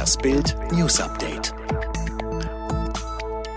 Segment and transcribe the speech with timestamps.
[0.00, 1.52] Das Bild News Update.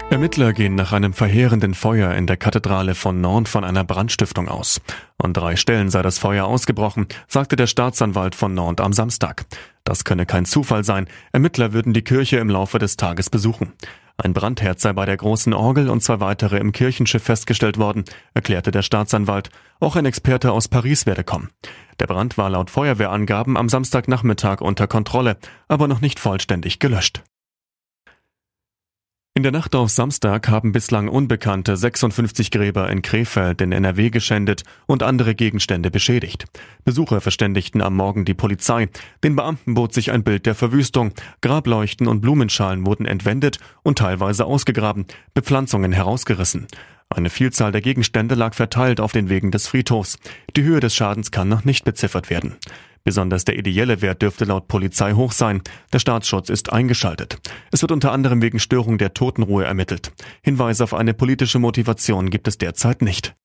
[0.09, 4.81] Ermittler gehen nach einem verheerenden Feuer in der Kathedrale von Nantes von einer Brandstiftung aus.
[5.17, 9.45] An drei Stellen sei das Feuer ausgebrochen, sagte der Staatsanwalt von Nantes am Samstag.
[9.85, 11.07] Das könne kein Zufall sein.
[11.31, 13.71] Ermittler würden die Kirche im Laufe des Tages besuchen.
[14.17, 18.03] Ein Brandherd sei bei der großen Orgel und zwei weitere im Kirchenschiff festgestellt worden,
[18.33, 19.49] erklärte der Staatsanwalt.
[19.79, 21.51] Auch ein Experte aus Paris werde kommen.
[21.99, 27.23] Der Brand war laut Feuerwehrangaben am Samstagnachmittag unter Kontrolle, aber noch nicht vollständig gelöscht.
[29.35, 34.61] In der Nacht auf Samstag haben bislang Unbekannte 56 Gräber in Krefeld in NRW geschändet
[34.85, 36.45] und andere Gegenstände beschädigt.
[36.83, 38.89] Besucher verständigten am Morgen die Polizei.
[39.23, 41.13] Den Beamten bot sich ein Bild der Verwüstung.
[41.41, 46.67] Grableuchten und Blumenschalen wurden entwendet und teilweise ausgegraben, Bepflanzungen herausgerissen.
[47.15, 50.17] Eine Vielzahl der Gegenstände lag verteilt auf den Wegen des Friedhofs.
[50.55, 52.55] Die Höhe des Schadens kann noch nicht beziffert werden.
[53.03, 55.61] Besonders der ideelle Wert dürfte laut Polizei hoch sein.
[55.91, 57.37] Der Staatsschutz ist eingeschaltet.
[57.71, 60.11] Es wird unter anderem wegen Störung der Totenruhe ermittelt.
[60.41, 63.35] Hinweise auf eine politische Motivation gibt es derzeit nicht.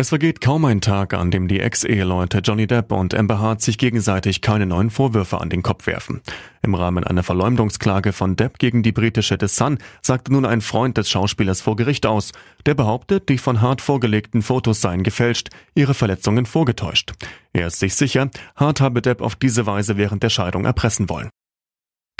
[0.00, 3.76] Es vergeht kaum ein Tag, an dem die Ex-Eheleute Johnny Depp und Amber Hart sich
[3.76, 6.22] gegenseitig keine neuen Vorwürfe an den Kopf werfen.
[6.62, 10.96] Im Rahmen einer Verleumdungsklage von Depp gegen die britische The Sun sagte nun ein Freund
[10.96, 12.32] des Schauspielers vor Gericht aus.
[12.64, 17.12] Der behauptet, die von Hart vorgelegten Fotos seien gefälscht, ihre Verletzungen vorgetäuscht.
[17.52, 21.28] Er ist sich sicher, Hart habe Depp auf diese Weise während der Scheidung erpressen wollen.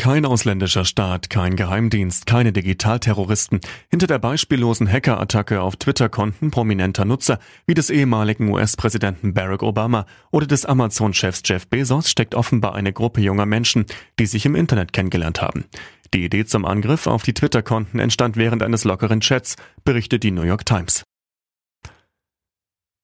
[0.01, 3.61] Kein ausländischer Staat, kein Geheimdienst, keine Digitalterroristen.
[3.91, 10.47] Hinter der beispiellosen Hackerattacke auf Twitter-Konten prominenter Nutzer wie des ehemaligen US-Präsidenten Barack Obama oder
[10.47, 13.85] des Amazon-Chefs Jeff Bezos steckt offenbar eine Gruppe junger Menschen,
[14.19, 15.67] die sich im Internet kennengelernt haben.
[16.15, 20.45] Die Idee zum Angriff auf die Twitter-Konten entstand während eines lockeren Chats, berichtet die New
[20.45, 21.05] York Times.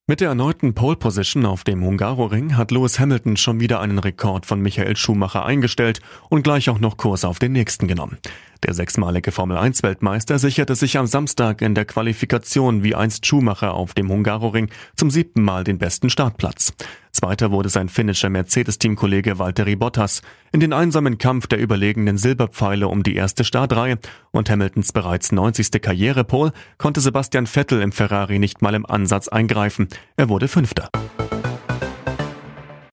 [0.08, 4.46] Mit der erneuten Pole Position auf dem Hungaroring hat Lewis Hamilton schon wieder einen Rekord
[4.46, 8.16] von Michael Schumacher eingestellt und gleich auch noch Kurs auf den nächsten genommen.
[8.64, 14.08] Der sechsmalige Formel-1-Weltmeister sicherte sich am Samstag in der Qualifikation wie einst Schumacher auf dem
[14.08, 16.72] Hungaroring zum siebten Mal den besten Startplatz.
[17.12, 20.20] Zweiter wurde sein finnischer Mercedes-Teamkollege Valtteri Bottas
[20.52, 23.98] in den einsamen Kampf der überlegenen Silberpfeile um die erste Startreihe
[24.32, 25.80] und Hamiltons bereits 90.
[25.80, 29.88] Karrierepol konnte Sebastian Vettel im Ferrari nicht mal im Ansatz eingreifen.
[30.16, 30.90] Er wurde Fünfter.